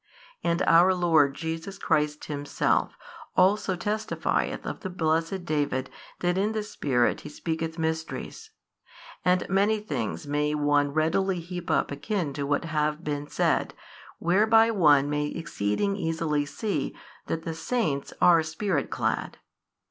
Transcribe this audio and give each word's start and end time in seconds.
And 0.43 0.63
our 0.63 0.95
Lord 0.95 1.35
Jesus 1.35 1.77
Christ 1.77 2.25
Himself 2.25 2.97
also 3.37 3.75
testifieth 3.75 4.65
of 4.65 4.79
the 4.79 4.89
blessed 4.89 5.45
David 5.45 5.91
that 6.21 6.39
in 6.39 6.53
the 6.53 6.63
Spirit 6.63 7.21
he 7.21 7.29
speaketh 7.29 7.77
mysteries. 7.77 8.49
And 9.23 9.47
many 9.47 9.79
things 9.79 10.25
may 10.25 10.55
one 10.55 10.91
readily 10.91 11.39
heap 11.39 11.69
up 11.69 11.91
akin 11.91 12.33
to 12.33 12.47
what 12.47 12.65
have 12.65 13.03
been 13.03 13.27
said, 13.27 13.75
whereby 14.17 14.71
one 14.71 15.07
may 15.07 15.27
exceeding 15.27 15.95
easily 15.95 16.47
see 16.47 16.95
that 17.27 17.43
the 17.43 17.53
saints 17.53 18.11
are 18.19 18.41
Spirit 18.41 18.89
clad. 18.89 19.37